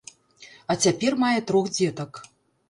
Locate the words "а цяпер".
0.73-1.17